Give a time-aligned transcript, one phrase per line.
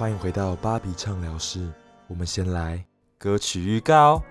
[0.00, 1.60] 欢迎回到芭比畅聊室。
[2.06, 2.82] 我们先来
[3.18, 4.22] 歌曲预告。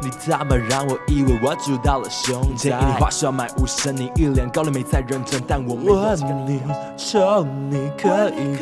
[0.00, 6.62] 你他妈让我以为我住到了胸前一年花销买五升，你一脸高冷没在认真，但我没有问你，
[6.96, 8.56] 求你可以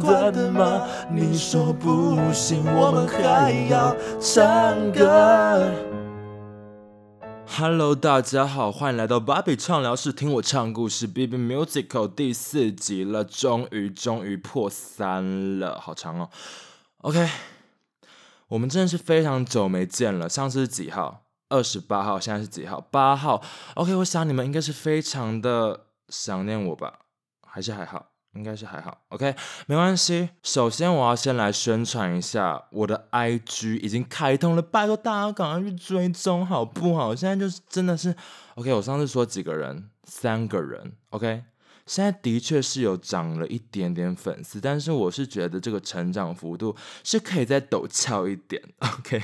[0.00, 0.86] 关灯吗？
[1.10, 5.89] 你说不行，我们还要唱歌。
[7.52, 11.04] Hello，大家好，欢迎来到芭比畅聊室，听我唱故事。
[11.04, 16.30] B B Musical 第四集了，终于终于破三了，好长哦。
[16.98, 17.28] OK，
[18.46, 20.28] 我们真的是非常久没见了。
[20.28, 21.24] 上次是几号？
[21.48, 22.80] 二十八号，现在是几号？
[22.80, 23.42] 八号。
[23.74, 27.00] OK，我想你们应该是非常的想念我吧？
[27.44, 28.10] 还是还好？
[28.34, 29.34] 应该是还好，OK，
[29.66, 30.30] 没关系。
[30.42, 37.14] 首先，我要先来宣传一下我的 IG 已经开通了，拜托大家赶快去追踪，好不好？
[37.14, 38.14] 现在就是真的是
[38.54, 38.72] OK。
[38.72, 41.42] 我上次说几个人，三个人，OK。
[41.86, 49.20] 现在的确是有涨了一点点粉丝，但是我是觉得这个成长幅度是可以再陡峭一点， OK。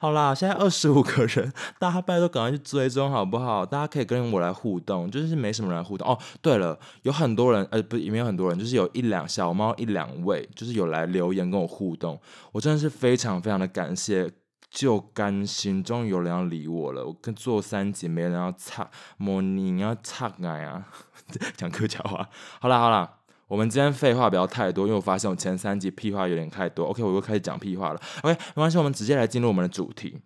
[0.00, 3.64] 好啦，现在二十五个人，大家拜托赶快去追踪好不好？
[3.64, 6.18] 大家可以跟我来互动，就是没什么人互动哦。
[6.40, 12.20] 对了，有很多人，呃，不，也没有很多人，就是有一两小猫一两位，就是有来留言跟我互动，
[12.52, 14.30] 我真的是非常非常的感谢，
[14.70, 17.06] 就甘心，终于有人要理我了。
[17.06, 20.86] 我跟做三集没人要插，模拟要插爱啊，
[21.56, 22.28] 讲客家话。
[22.60, 23.21] 好啦好啦。
[23.52, 26.86] 我们今天废话不要太多，因为我发现我前三集屁话有点太多。
[26.86, 28.00] OK，我又开始讲屁话了。
[28.22, 30.22] OK，没关系，我们直接来进入我们的主题。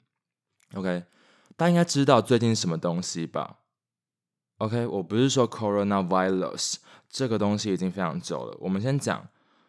[0.74, 1.02] OK，
[1.56, 3.56] 大家应该知道最近什么东西吧
[4.58, 6.76] ？OK，我不是说 coronavirus
[7.10, 8.56] 这个东西已经非常久了。
[8.60, 9.26] 我们先讲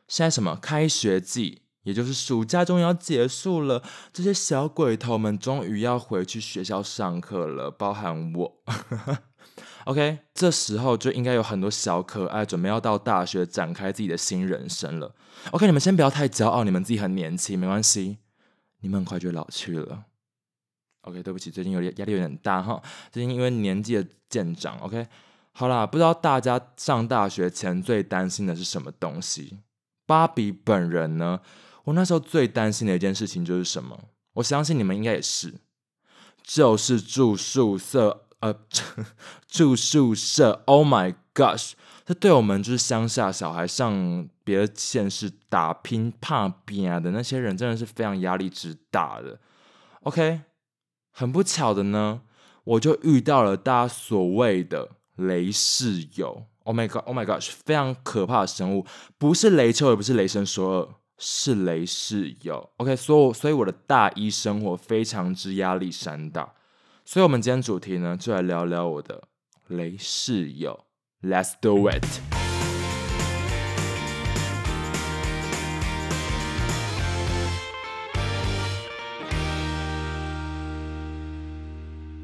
[0.07, 3.81] 现在什么开学季，也就是暑假终于要结束了，
[4.13, 8.61] 这些小鬼头们终于要回去学校上课了，包含我。
[9.87, 15.15] OK，这时候就应该有很多小可爱准备要到大学展开自己的新人生了。
[15.51, 18.17] OK，你们先不要太骄傲，你们自己很年轻，没关系，
[18.81, 20.03] 你们很快就老去了。
[21.03, 24.77] OK，对不起，最近有点压力有点大哈，最近因为年纪的渐长。
[24.79, 25.07] OK，
[25.53, 29.59] 好啦，不知道大家上大学前最担心的是什么东西？
[30.05, 31.39] 芭比本人呢，
[31.85, 33.97] 我那时候最担心的一件事情就是什么？
[34.33, 35.53] 我相信你们应该也是，
[36.43, 38.25] 就是住宿舍。
[38.39, 38.53] 呃，
[39.47, 41.71] 住宿舍，Oh my gosh！
[42.05, 49.39] 这对我们就是乡下小孩上别的县市打拼怕拼啊的那些人，真的是非常压力之大的。
[50.03, 50.41] OK，
[51.11, 52.21] 很不巧的呢，
[52.63, 56.45] 我就遇到了大家所谓的雷室友。
[56.63, 57.49] Oh my god！Oh my gosh！
[57.65, 58.85] 非常可怕的生物，
[59.17, 62.69] 不是雷丘，也不是雷神索尔，是雷室友。
[62.77, 66.53] OK，所以所以我的大一生活非常之压力山大。
[67.09, 69.29] 所以，我们今天主题呢，就来聊聊我的
[69.67, 70.77] 雷室友。
[71.21, 72.03] Let's do it。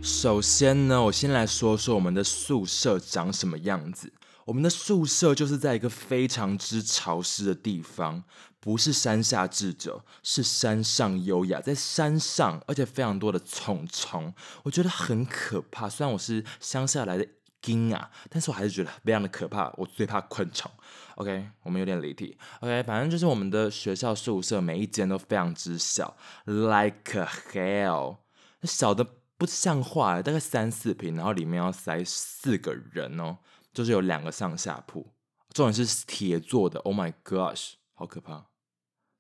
[0.02, 4.12] 首先呢，我先来说说我们的宿舍长什么样子。
[4.44, 8.22] 我们的宿舍就是在一个非常之潮湿的地方，
[8.64, 15.90] 不是山下智者，是山上优雅，在山上，而且非常多的虫虫，我觉得很可怕。
[15.90, 17.28] 虽然我是乡下来的
[17.62, 19.70] 金啊，但是我还是觉得非常的可怕。
[19.76, 20.72] 我最怕昆虫。
[21.16, 22.38] OK，我们有点离题。
[22.62, 28.20] OK，反正就是我们的学校宿舍每一间都非常之小，like a hell，
[28.64, 29.06] 小的
[29.38, 33.40] 不像话，大概三四平，然后里面要塞四个人哦。
[33.74, 35.12] 就是有两个上下铺，
[35.52, 36.80] 重点是铁做的。
[36.82, 38.46] Oh my gosh，好可怕！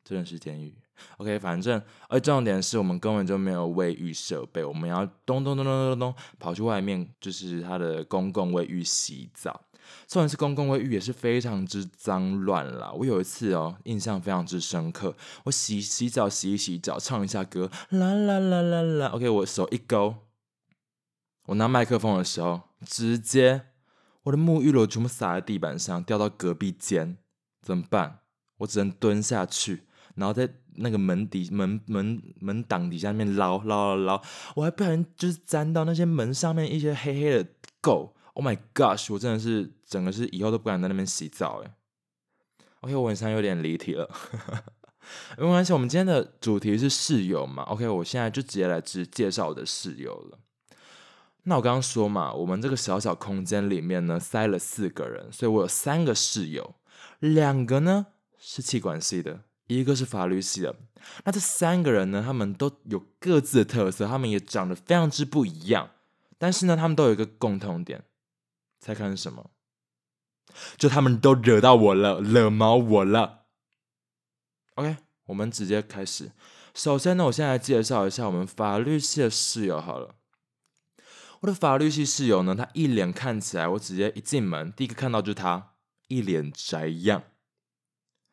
[0.03, 0.75] 真的是监狱。
[1.17, 9.61] OK，反正而重点是我们根本就没有卫浴设备，我们要咚咚咚咚咚咚跑去外面，就是它的公共卫浴洗澡。
[10.07, 12.91] 虽然是公共卫浴也是非常之脏乱啦。
[12.93, 15.15] 我有一次哦，印象非常之深刻，
[15.45, 19.07] 我洗洗澡洗一洗澡，唱一下歌，啦啦啦啦啦。
[19.07, 20.15] OK，我手一勾，
[21.47, 23.65] 我拿麦克风的时候，直接。
[24.23, 27.17] 我的沐浴露全部洒在地板上，掉到隔壁间，
[27.61, 28.19] 怎么办？
[28.59, 29.83] 我只能蹲下去，
[30.15, 34.21] 然后在那个门底门门门挡底下面捞捞捞捞，
[34.55, 37.45] 我还不小心就是沾到那些门上面一些黑黑的
[37.81, 38.11] 垢。
[38.33, 39.13] Oh my gosh！
[39.13, 41.71] 我真的是整个是以后都不敢在那边洗澡哎。
[42.81, 44.09] OK，我晚上有点离题了，
[45.37, 45.71] 没关系。
[45.71, 50.39] 我们今天的主题是室友嘛？OK，我现在就直接来只介绍我的室友了。
[51.43, 56.73] 那我刚刚说嘛，我们这个小小空间里面呢，塞了四个人，所以我有三个室友，
[57.19, 58.07] 两个呢
[58.39, 60.75] 是气管系的，一个是法律系的。
[61.25, 65.91] 那这三个人呢，他们都有各自的特色，他们也长得非常之不一样，
[66.37, 68.03] 但是呢，他们都有一个共同点，
[68.79, 69.49] 猜看是什么？
[70.77, 73.45] 就他们都惹到我了，惹毛我了。
[74.75, 76.31] OK，我们直接开始。
[76.73, 80.15] 首先呢，我现在介绍一下我们法律系的室友好了。
[81.41, 85.73] 我的法律系室友呢，他一脸看起来，我直接一进门，第一个看到就是他
[86.07, 87.23] 一脸宅样。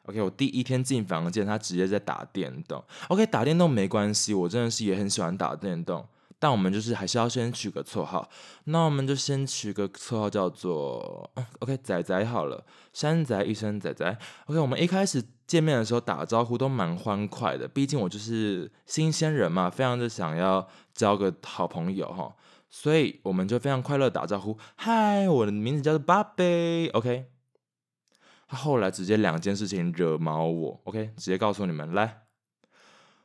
[0.07, 2.83] OK，我第一天进房间，他直接在打电动。
[3.09, 6.07] OK，打电动没关系，我真的是也很喜欢打电动。
[6.43, 8.27] 但我们就是还是要先取个绰号，
[8.65, 12.65] 那我们就先取个绰号叫做 OK 仔仔好了，
[12.95, 14.19] 山仔一生仔仔。
[14.47, 22.35] OK，我们一开始见面的时候打招呼都蛮欢快的，毕竟我就是新鲜人嘛，非常的想要交个好朋友哈，
[22.71, 24.57] 所以我们就非常快乐打招呼。
[24.77, 26.89] 嗨，我的名字叫做巴贝。
[26.95, 27.27] OK，
[28.51, 30.81] 他后来直接两件事情惹毛我。
[30.85, 32.23] OK，直接告诉你们，来，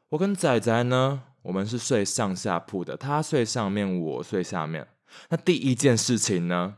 [0.09, 1.23] 我跟仔仔呢。
[1.45, 4.87] 我们是睡上下铺的，他睡上面，我睡下面。
[5.29, 6.77] 那第一件事情呢，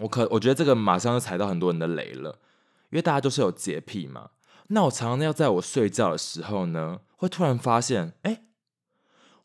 [0.00, 2.38] 我可我觉得这个马上就踩到很多人的雷了，
[2.90, 4.32] 因为大家都是有洁癖嘛。
[4.66, 8.42] 那我常常要在我睡觉的时候呢，会突然发现，哎，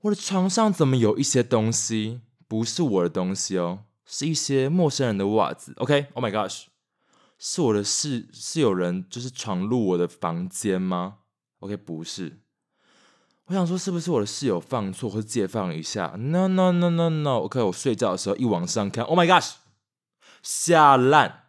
[0.02, 5.74] 我的床上怎么有一些东西不是我的东西哦，是一些陌生人的袜子。
[5.78, 6.66] OK，Oh my gosh，
[7.44, 11.16] 是我的室是有人就是闯入我的房间吗
[11.62, 12.38] ？OK，不是。
[13.46, 17.40] 我想说，是不是我的室友放错，或借放一下？No No No No No。
[17.40, 19.54] OK，我睡觉的时候一往上看，Oh my gosh，
[20.44, 21.46] 下烂！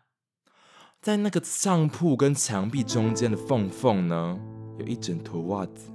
[1.03, 4.41] 在那个上铺跟墙壁中间的缝缝呢，
[4.79, 5.93] 有一整坨袜子。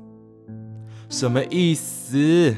[1.09, 2.55] 什么意思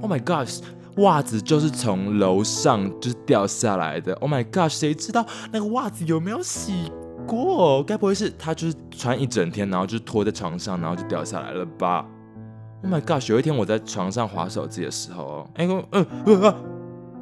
[0.00, 0.60] ？Oh my gosh，
[0.96, 4.12] 袜子就是从楼上就是掉下来的。
[4.14, 6.92] Oh my god，谁知道那个袜子有没有洗
[7.26, 7.82] 过？
[7.82, 12.04] 该不会是他就是穿一整天，然后就拖在床上，然后就掉下来了吧
[12.84, 13.28] ？Oh my god！
[13.30, 16.42] 有一天我在床上划手机的时候，哎，嗯嗯嗯，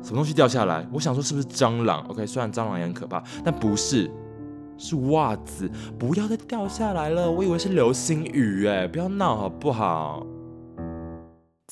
[0.02, 0.86] 什么东西掉下来？
[0.92, 4.10] 我想说是不是蟑螂？OK，虽然蟑螂也很可怕，但不是，
[4.78, 5.70] 是袜子。
[5.98, 10.26] 不要再掉下来了，我以为是流星雨，哎，不要闹好不好？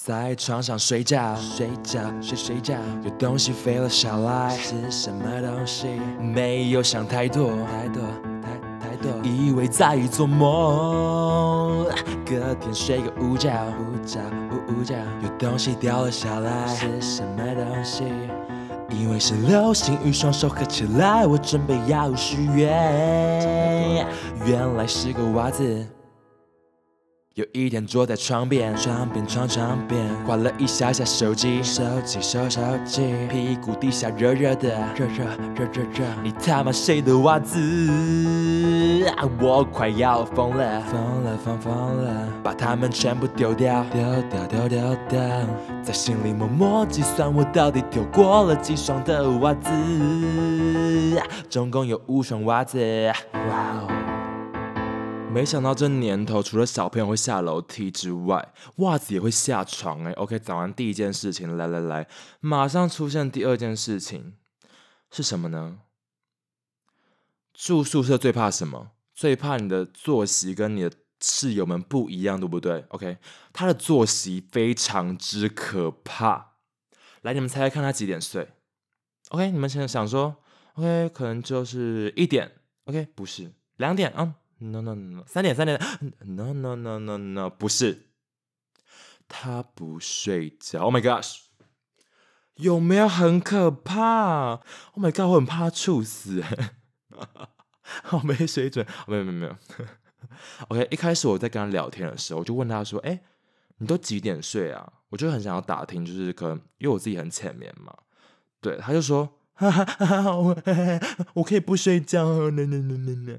[0.00, 5.88] 在床上睡觉，睡觉，睡睡觉，有东西飞了下来，是什么东西？
[6.20, 8.00] 没有想太多，太多，
[8.40, 9.10] 太太多。
[9.24, 11.84] 以为在做梦，
[12.24, 13.50] 隔天睡个午觉，
[13.80, 14.20] 午觉，
[14.68, 18.04] 午觉，有东西掉了下来，是什么东西？
[18.90, 24.06] 因为是流星雨，双手合起来，我准备要许愿，
[24.46, 25.84] 原来是个袜子。
[27.38, 35.24] 有一天坐在床边，床边床床边，划了一下下手机，手机手手机，屁股底下热热的，热热
[35.54, 37.56] 热热热，你他妈谁的袜子？
[39.40, 41.72] 我快要疯了，疯了疯疯
[42.04, 45.20] 了，把它们全部丢掉，丢掉丢丢掉，
[45.80, 49.70] 在心里默默计算我到底丢过了几双的袜子，
[51.48, 52.80] 总共有五双袜子，
[53.32, 53.97] 哇哦。
[55.38, 60.10] 没想到这年头，除了小朋友会下楼梯之外，袜子也会下床哎。
[60.14, 62.08] OK，讲完第一件事情，来来来，
[62.40, 64.34] 马上出现第二件事情
[65.12, 65.78] 是什么呢？
[67.54, 68.90] 住宿舍最怕什么？
[69.14, 70.90] 最怕你的作息跟你的
[71.20, 73.18] 室友们不一样，对不对？OK，
[73.52, 76.54] 他的作息非常之可怕。
[77.22, 78.48] 来，你们猜猜看他几点睡
[79.28, 80.38] ？OK，你们现在想说
[80.74, 82.50] ，OK，可能就是一点。
[82.86, 84.34] OK，不是两点啊。
[84.60, 85.80] No no no，三点三点
[86.20, 88.08] ，No no no no no，不是，
[89.28, 90.82] 他不睡觉。
[90.82, 91.42] Oh my gosh，
[92.54, 94.54] 有没有很可怕
[94.94, 96.42] ？Oh my god，我很怕他猝死，
[98.02, 98.84] 好没水准。
[99.06, 99.56] 没有没有没有。
[100.66, 103.22] OK，一开始我在跟他聊天的时候，我就问他说：“哎，
[103.76, 107.96] 你都几点睡啊？”我就很想要打听，就是可能因为我自己很浅眠嘛。
[108.60, 110.56] 对，他就说：“哈哈哈哈，我
[111.34, 113.38] 我可以不睡觉。” No no no no no。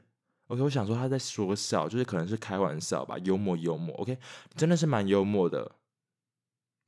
[0.50, 3.96] OK，我想说他在说笑，就是可能是开玩笑吧，幽默幽默。
[3.98, 4.18] OK，
[4.56, 5.74] 真的是蛮幽默的，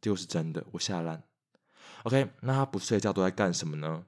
[0.02, 1.22] 结果是真的，我下烂。
[2.04, 4.06] OK，那他不睡觉都在干什么呢？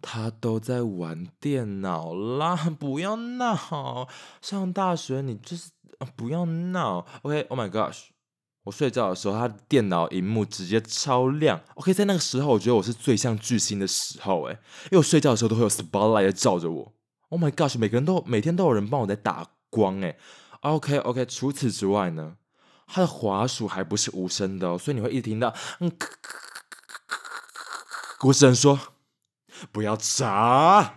[0.00, 2.54] 他都在玩电脑啦！
[2.78, 4.08] 不要闹，
[4.40, 5.70] 上大学你就是
[6.14, 7.04] 不要闹。
[7.22, 8.10] OK，Oh my gosh，
[8.64, 11.60] 我睡觉的时候，他电脑荧幕直接超亮。
[11.74, 16.92] OK，在那个时候，我觉得我是最像巨星的时候，哎，因为我睡觉的时候都会有 spotlight 照着我。
[17.28, 17.78] Oh my gosh！
[17.78, 20.16] 每个人都每天都有人帮我在打光哎。
[20.60, 22.36] OK OK，除此之外呢，
[22.86, 25.90] 它的滑鼠还不是无声的哦，所以你会一直听到嗯。
[28.20, 28.78] 我只能说
[29.70, 30.94] 不要砸。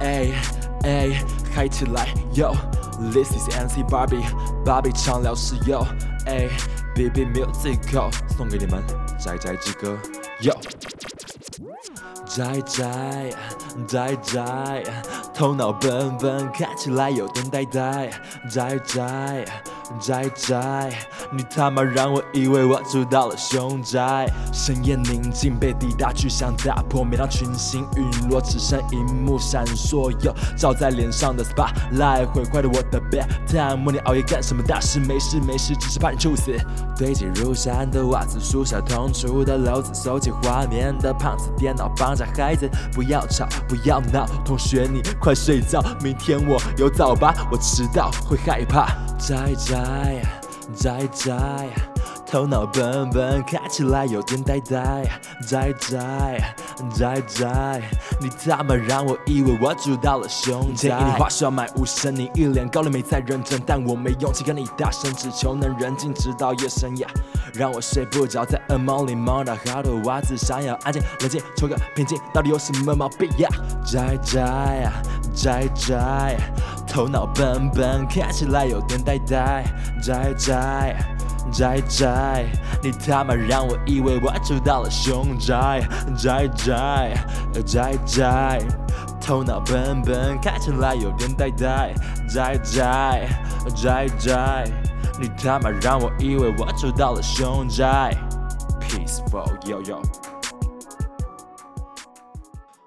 [0.00, 0.32] 哎
[0.82, 1.24] 哎，
[1.54, 5.86] 嗨起来！Yo，this is NC Barbie，Barbie 畅聊室友。
[6.26, 6.48] 哎
[6.94, 8.82] ，Baby Music 送给你们
[9.18, 9.98] 宅宅之歌。
[10.40, 10.79] Yo。
[12.32, 13.30] 宅宅
[13.88, 14.84] 宅宅，
[15.34, 18.08] 头脑笨笨，看起来有点呆呆，
[18.48, 19.44] 宅宅
[20.00, 20.92] 宅宅，
[21.32, 24.26] 你他妈让我以为我住到了凶宅。
[24.52, 33.84] 深夜宁静被地大巨响打破，每当群星陨落，只剩荧幕闪烁，又照在脸上的 spotlight，毁坏了我的 bedtime。
[33.84, 34.98] 问你熬夜干什么大事？
[34.98, 36.52] 没事没事，只是怕你猝死。
[36.96, 48.88] 堆积如山的袜子，树下痛楚的篓子，收起画面的胖子，电脑绑架孩子，不要吵不要闹，同学你快睡觉，明天我有早八，我迟到会害怕。
[49.18, 50.39] 宅宅
[50.74, 51.68] 在在，
[52.30, 55.02] 头脑笨笨，看起来有点呆呆。
[55.48, 56.54] 宅宅
[56.96, 57.82] 宅宅，
[58.20, 60.88] 你他妈让我以为我住到了凶宅。
[60.88, 67.08] 建议你花销买无声，你一脸高冷没在认真，但我没勇气跟你大声，只求能人静直到夜深呀。
[67.52, 73.48] 让我睡不着，在噩梦里梦到好多袜子，想要安静冷静，求个平静，到底有什么毛病呀？
[73.84, 74.88] 宅宅
[75.34, 76.36] 宅宅，
[76.86, 79.64] 头脑笨笨，看起来有点呆呆。
[80.00, 80.94] 宅宅
[81.50, 82.46] 宅宅，
[82.82, 85.86] 你他妈让我以为我住到了凶宅。
[86.16, 87.14] 宅宅
[87.66, 88.58] 宅宅，
[89.20, 91.92] 头脑笨笨，看起来有点呆呆。
[92.28, 93.28] 宅宅
[93.74, 94.64] 宅宅，
[95.20, 98.16] 你他妈让我以为我住到了凶宅。
[98.80, 100.00] Peaceful yo yo。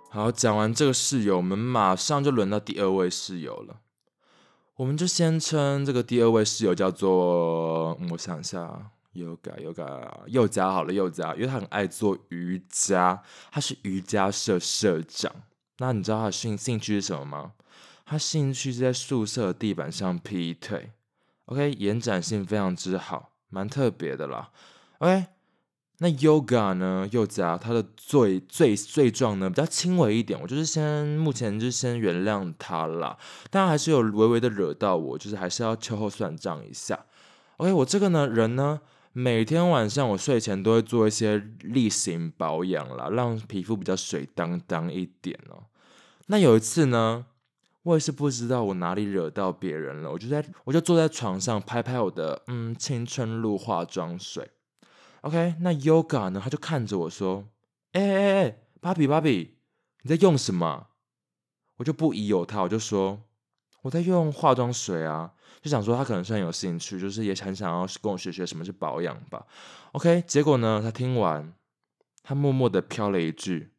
[0.10, 3.76] 好，讲完这个室友，我们马上就轮到第二位室友了。
[4.76, 15.32] 我们就先称这个第二位室友叫做，我想一下，Yoga Yoga 佑嘉好了，又加，因为他很爱做瑜伽，他是瑜伽社社长。
[15.78, 17.52] 那你知道他的兴兴趣是什么吗？
[18.04, 20.92] 他兴趣是在宿舍地板上劈腿。
[21.46, 24.50] OK，延展性非常之好，蛮特别的啦。
[24.98, 25.28] OK，
[26.00, 27.08] 那 Yoga 呢？
[27.12, 33.18] 又加他的罪罪罪状呢比较轻微一点，我就是先目前就先原谅他啦。
[33.50, 37.06] 当然还是有微微的惹到我，就是还是要秋后算账一下。
[37.58, 38.82] OK，我这个呢人呢，
[39.14, 45.64] 每天晚上我睡前都会做一些例行保养啦，让皮肤比较水当当一点哦。
[46.26, 47.26] 那有一次呢，
[47.84, 54.50] 我也是不知道我哪里惹到别人了，我就在我就坐在床上拍拍我的嗯青春露化妆水。
[55.24, 56.42] OK，那 Yoga 呢？
[56.44, 57.48] 他就看着我说
[57.94, 59.58] ：“哎哎哎，芭比芭比，
[60.02, 60.88] 你在用什么？”
[61.78, 63.24] 我就不疑有他，我就说
[63.84, 69.48] ：“我在用化妆水啊。”就想说他可能是很有兴趣，就是也很想要跟我学学什么是保养吧。
[69.94, 71.54] OK，结果呢，他听完，
[72.22, 73.72] 他默默的飘了一句：“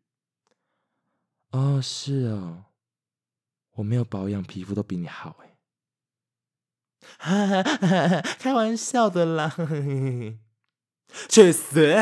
[1.52, 2.64] 哦，是哦，
[3.72, 5.58] 我没有保养，皮肤都比你好哎。”
[7.20, 9.54] 哈哈哈哈哈开玩笑的啦。
[11.28, 11.96] 去死！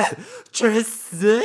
[0.50, 1.42] 去死！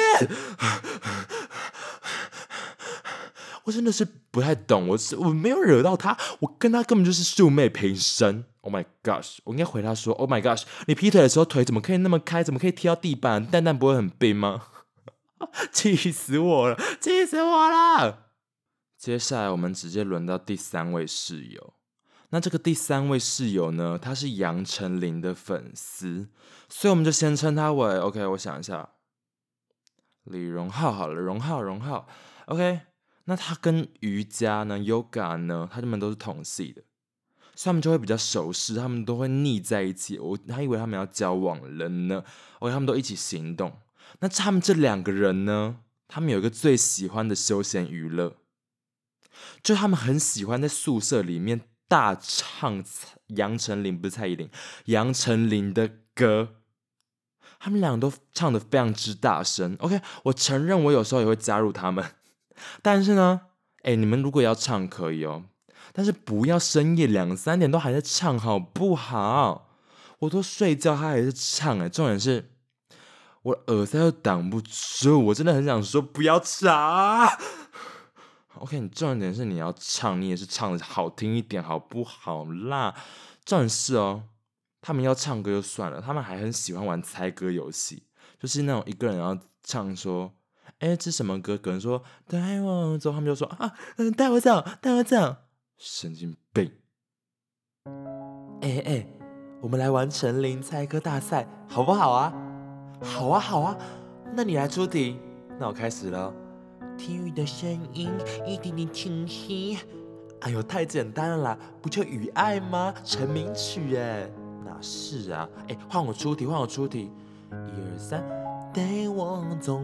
[3.64, 8.46] 我真的是不太懂，我是我没有惹到他，我跟他根本就是素昧平生。
[8.62, 9.38] Oh my gosh！
[9.46, 10.64] 我应该回他说：“Oh my gosh！
[10.88, 12.44] 你劈腿的时候腿怎么可以那么开？
[12.44, 13.46] 怎么可以踢到地板？
[13.46, 14.64] 蛋蛋不会很冰吗？”
[15.72, 16.78] 气死我了！
[17.00, 18.26] 气死我了！
[18.98, 21.74] 接下来我们直接轮到第三位室友。
[22.30, 26.28] 那这个第三位室友呢，他是杨丞琳的粉丝，
[26.68, 28.26] 所以我们就先称他为 OK。
[28.28, 28.90] 我想一下，
[30.26, 32.06] 李荣浩好了，荣浩，荣浩
[32.48, 32.82] ，OK。
[33.24, 36.82] 那他跟瑜伽呢，Yoga 呢，他们都是同系的，
[37.56, 40.20] 所以他们就会比较熟识，他们都会腻在一起。
[40.20, 42.24] 我还以为他们要交往了呢
[42.60, 43.80] ，OK，他们都一起行动。
[44.20, 45.78] 那他们这两个人呢，
[46.10, 48.36] 他们有一个最喜欢的休闲娱乐，
[49.64, 51.62] 就他们很喜欢在宿舍里面。
[51.88, 52.84] 大唱
[53.28, 54.50] 杨丞琳不是蔡依林，
[54.86, 56.56] 杨丞琳的歌，
[57.60, 59.76] 他们两个都唱的非常之大声。
[59.80, 62.04] OK，我承认我有时候也会加入他们，
[62.82, 63.42] 但是呢，
[63.84, 65.44] 哎，你们如果要唱可以哦，
[65.94, 69.70] 但是不要深夜两三点都还在唱，好不好？
[70.20, 72.52] 我都睡觉，他还是唱，哎，重点是
[73.44, 77.28] 我耳塞又挡不住，我真的很想说不要唱。
[78.60, 82.96] OK，你重点是你要唱，你也是唱的好听一点，好不好啦？
[83.46, 84.24] 重点是哦，
[84.82, 88.04] 他们要唱歌就算了，他们还很喜欢玩猜歌游戏，
[88.40, 90.34] 就是那种一个人要唱说，
[90.80, 91.58] 哎，这什么歌？
[91.58, 95.38] 可能说带我走，他们就说啊，嗯，带我走，带我走，
[95.78, 96.72] 神经病！
[98.62, 99.08] 哎哎，
[99.62, 102.34] 我们来玩陈林猜歌大赛，好不好啊？
[103.02, 103.78] 好啊，好啊，
[104.34, 105.20] 那你来出题，
[105.60, 106.34] 那我开始了。
[106.98, 108.12] 听雨的声音
[108.46, 109.78] 一点点清晰。
[110.42, 112.94] 哎呦，太简单了啦，不就《雨爱》吗？
[113.04, 114.30] 成名曲哎，
[114.66, 115.50] 哪是啊？
[115.68, 117.12] 哎，换我出题，换我出题。
[117.50, 118.24] 一二三，
[118.74, 119.82] 带我走。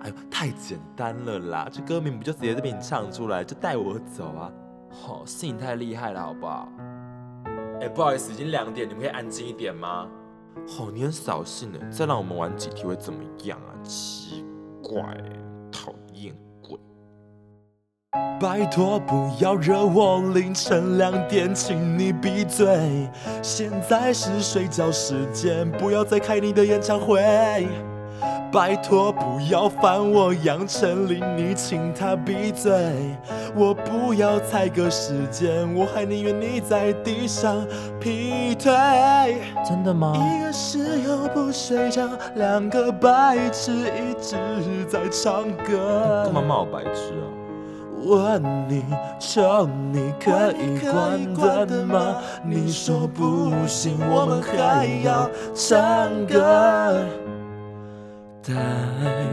[0.00, 1.68] 哎呦，太简单了啦！
[1.70, 4.50] 这歌名不就直接被你唱出来，就带我走啊！
[4.90, 6.68] 好，是你太厉害了，好不好？
[7.80, 10.08] 哎，不好意思，已经两点，你们可以安静一点吗？
[10.66, 13.70] 好，你很扫兴呢，再让我们玩几题会怎么样啊？
[13.84, 14.44] 奇
[14.82, 15.02] 怪，
[15.70, 16.03] 讨厌。
[18.40, 23.08] 拜托不要惹我，凌晨两点，请你闭嘴。
[23.40, 27.66] 现在是睡觉时间，不要再开你的演唱会。
[28.52, 32.72] 拜托不要烦我，杨丞琳，你请他闭嘴。
[33.56, 37.66] 我不要猜个时间，我还宁愿你在地上
[37.98, 38.72] 劈腿。
[39.68, 40.12] 真的吗？
[40.14, 44.36] 一个室友不睡觉，两个白痴一直
[44.88, 46.22] 在唱歌。
[46.24, 47.33] 干嘛骂我白痴啊？
[48.04, 48.84] 问你，
[49.18, 50.78] 求你可以
[51.34, 52.16] 关灯吗？
[52.44, 57.04] 你说不行，我们还要唱歌。
[58.46, 58.52] 戴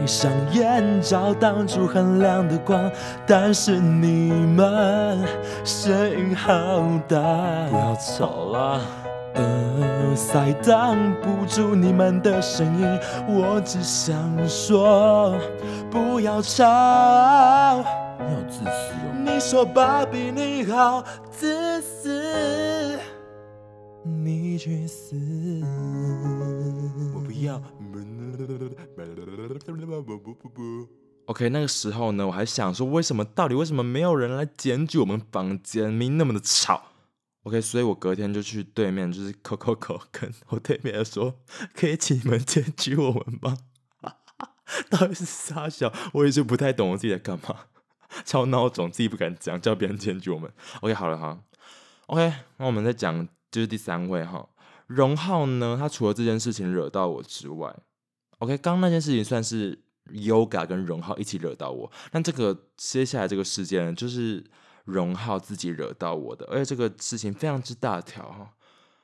[0.06, 2.90] 上眼罩挡住很亮的光，
[3.26, 5.18] 但是你们
[5.64, 6.50] 声音好
[7.06, 7.18] 大，
[7.70, 8.80] 不要吵了。
[9.34, 12.98] 耳塞挡不住你们的声音，
[13.28, 14.16] 我只想
[14.48, 15.34] 说
[15.90, 16.64] 不要吵。
[18.22, 19.24] 你好自私哦！
[19.24, 22.98] 你说芭比你好自私，
[24.04, 25.16] 你去死！
[27.14, 27.60] 我不要。
[31.26, 36.82] OK，那个时候呢，我还想说，为什么到底为什么没有人来检举我们房间，明明那么的吵
[37.42, 41.34] ？OK，所以我隔天就去对面，就是口口口跟我对面说，
[41.74, 43.56] 可以请你们检举我们吗？
[44.90, 47.66] 到底是傻笑，我也是不太懂我自己在干嘛。
[48.24, 50.50] 超孬种，自己不敢讲，叫别人检举我们。
[50.80, 51.38] OK，好了哈。
[52.06, 54.48] OK，那我们再讲，就是第三位哈，
[54.86, 57.74] 荣浩呢，他除了这件事情惹到我之外
[58.38, 59.78] ，OK，刚刚那件事情算是
[60.12, 64.44] Yoga 跟荣浩一起惹到我，那这个接下来这个事件，就是
[64.84, 68.52] 荣浩自己惹到我的，而且这个事情非常之大条哈。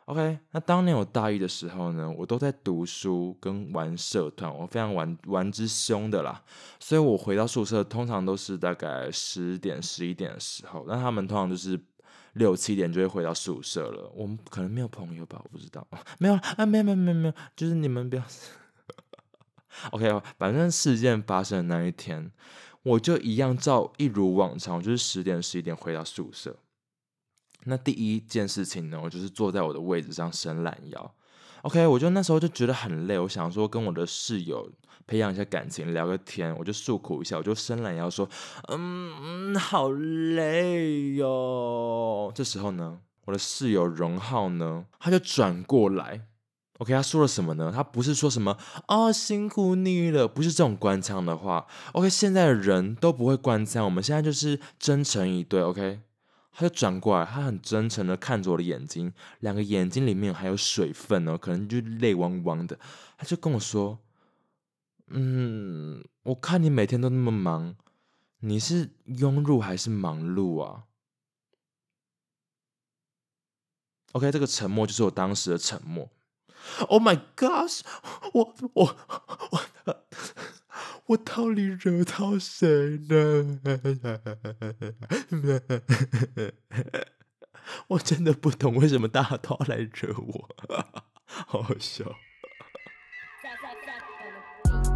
[0.08, 6.42] OK，那当年我大一的时候呢，我都在读书跟玩社团，我非常玩玩之凶的啦，
[6.80, 11.78] 所以我回到宿舍通常都是大概十点十一点的时候，那他们通常就是
[12.32, 14.10] 六七点就会回到宿舍了。
[14.14, 15.86] 我们可能没有朋友吧，我不知道，
[16.18, 18.22] 没有啊，没有没有没有没有，就是你们不要。
[19.90, 22.32] OK，反正事件发生的那一天，
[22.82, 26.56] 我就一样照一如往常，就是十点十一点回到宿舍。
[27.68, 31.14] 那第一件事情呢，我就是坐在我的位置上伸懒腰。
[31.62, 34.70] OK，我就那时候就觉得很累，我想说跟我的室友
[35.08, 38.28] 培养一下感情，聊个天，我就诉苦一下，我就伸懒腰说
[38.70, 46.22] ：“嗯，好累哟。”这时候呢，我的室友荣浩呢，他就转过来
[46.78, 47.72] ，OK，他说了什么呢？
[47.74, 51.66] 他不是说什么啊辛苦你了，不是这种官腔的话。
[51.92, 55.60] OK，现在的人都不会官腔，我们现在就是真诚一对。
[55.62, 56.00] OK。
[56.58, 62.76] 他就转过来，他很真诚的看着我的眼睛，两个眼睛里面还有水分哦，可能就泪汪汪的。
[63.16, 64.00] 他就跟我说
[65.06, 67.76] ：“嗯，我看你每天都那么忙，
[68.40, 70.86] 你是庸碌还是忙碌啊
[74.10, 76.10] ？”OK，这个沉默就是我当时的沉默。
[76.88, 77.82] Oh my gosh！
[78.34, 78.96] 我我
[79.52, 79.60] 我。
[79.84, 80.04] 我
[81.08, 82.68] 我到底惹到谁
[83.08, 83.58] 了？
[87.88, 90.48] 我真的不懂为什么大家都要来惹我，
[91.24, 92.04] 好好笑。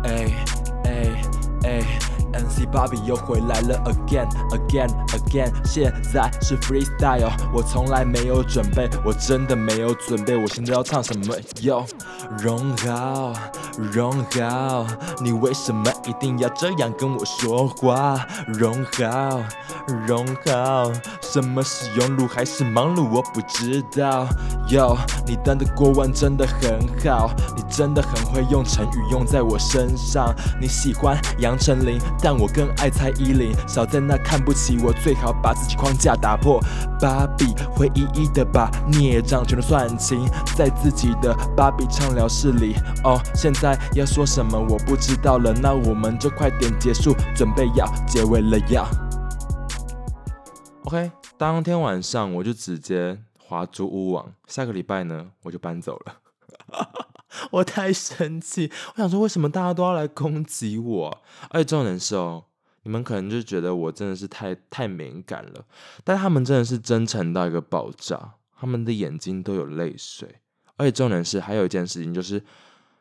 [0.05, 0.45] 哎
[0.85, 1.23] 哎
[1.65, 2.02] 哎。
[2.43, 11.87] NC 芭比又回来了，again again again，现在是 freestyle，我从来没有准备，我真的没有准备，我现在要唱什么？Yo，
[12.39, 13.33] 荣浩，
[13.79, 14.87] 荣浩，
[15.23, 18.27] 你为什么一定要这样跟我说话？
[18.49, 19.41] 荣浩，
[20.07, 20.91] 荣浩，
[21.33, 23.09] 什么是庸碌还是忙碌？
[23.09, 24.29] 我不知道。
[24.69, 30.35] Yo，你当的过万真的很好，你真的很会用成语用在我身上。
[30.61, 31.99] 你喜欢杨丞琳。
[32.21, 36.61] 但我更爱蔡依林，少在那看不起我，最好把自己框架打破。
[37.01, 42.77] 芭比会一一的把孽障全都算清，在自己的芭比畅聊室里。
[43.05, 48.87] 哦，现在要说什么我不知道了，那我们就快点结束，准备要结尾了呀。
[50.85, 56.21] OK，当天晚上我就直接划租屋网，下个礼拜呢我就搬走了。
[57.51, 61.23] 我太生气，我想说为什么大家都要来攻击我？
[61.51, 62.45] 而且重点是哦，
[62.83, 65.65] 你们可能就觉得我真的是太太敏感了，
[66.05, 70.37] 但他们真的是真诚到一个爆炸，他们的眼睛都有泪水。
[70.77, 72.35] 而且重点是还有一件事情，就是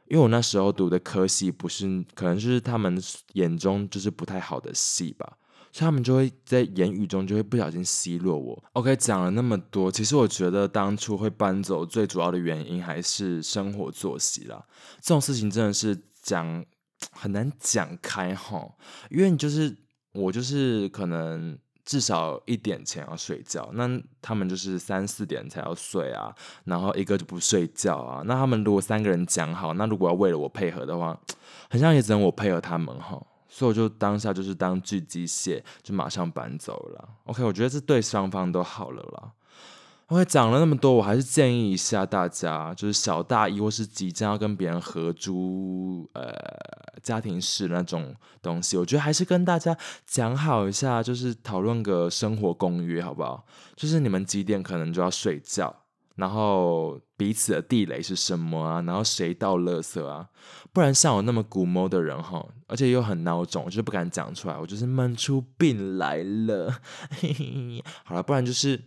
[0.07, 3.01] 因为我那时候读的科系不是，可能就是他们
[3.33, 5.37] 眼中就是不太好的系吧，
[5.71, 8.63] 所以他们就会在言语中就会不小心奚落我。
[8.73, 14.63] OK，讲了那么多，其实我觉得当初会搬走最主要的原因还是生活作息啦。
[15.01, 16.65] 这种事情真的是讲
[17.11, 18.67] 很难讲开哈，
[19.09, 19.75] 因为你就是
[20.13, 21.57] 我就是可能。
[21.83, 28.21] 至少一点前要睡觉，那他们就是三四点才要睡啊，然后一个就不睡觉啊。
[28.27, 31.19] 那他们如果三个人讲好，那如果要为了我配合的话，
[31.71, 33.19] 很像也只能我配合他们哈。
[33.53, 37.09] 所以我就当下就是当巨机械，就马上搬走了。
[37.25, 39.31] OK，我觉得这对双方都好了啦。
[40.07, 46.33] OK，讲了那么多，我还是建议一下大家，就是小大一或是即将要跟别人合租呃
[47.03, 53.45] 家庭式那种东西，我觉得还是跟大家讲好一下，就是讨论个生活公约好不好？
[53.75, 55.73] 就是你们几点可能就要睡觉，
[56.15, 58.81] 然后彼此的地雷是什么啊？
[58.81, 60.29] 然后谁倒垃圾啊？
[60.73, 66.79] 不然像我那么古摸的人哈，而且又很孬种，就是不敢讲出来，我就是闷出病来了。
[68.05, 68.81] 好了，不然就是。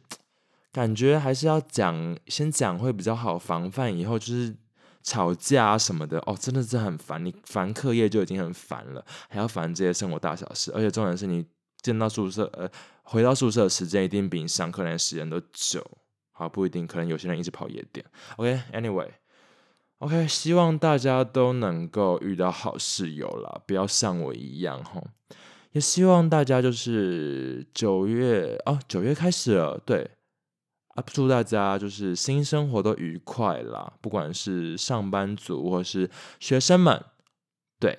[0.75, 4.53] 感觉还是要讲，先讲会比较好，防范以后就是
[5.05, 7.25] 吵架啊什么的哦，真的是很烦。
[7.25, 11.47] 你烦课业就已经很烦了，还要烦这些生活大小事，而且重点是你
[11.81, 12.69] 见到宿舍，呃，
[13.05, 15.89] 回到宿舍的时间一定比你上课那时间都久。
[16.35, 18.05] 好，不一定，可能有些人一直跑夜店。
[18.37, 25.03] OK，Anyway，OK，希望大家都能够遇到好室友啦，不要像我一样哈。
[25.73, 30.11] 也希望大家就是九月哦，九月开始了，对。
[30.97, 31.03] 啊！
[31.09, 37.05] 祝大家就是新生活都愉快啦，不管是上班族或是学生们，
[37.81, 37.99] 对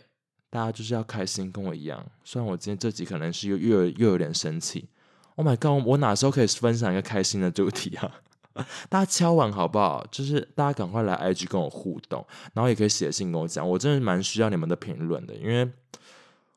[0.50, 2.06] 大家就是要开心，跟我一样。
[2.24, 4.88] 虽然我今天这集可能是又又又有点生气
[5.36, 5.86] ，Oh my god！
[5.86, 8.22] 我哪时候可以分享一个开心的主题啊？
[8.90, 10.06] 大家敲完好不好？
[10.12, 15.70] 就是大家赶快来 IG 跟我互动，然后也可以写信跟我讲，我真的蛮需要你们的评论的，因为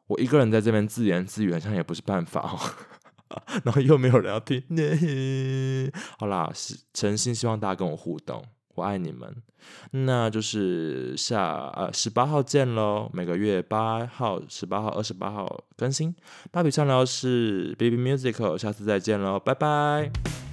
[0.07, 2.59] 我一个人在这边自言自语，好像也不是办法哦。
[3.63, 4.63] 然后又没有人要听，
[6.19, 8.43] 好啦，是诚心希望大家跟我互动，
[8.75, 9.43] 我爱你们。
[9.91, 16.15] 那就是下呃十八号见喽，每个月八号、十八号、二十八号更新。
[16.51, 20.48] 芭比畅聊是 Baby Musical，下次再见喽，拜拜。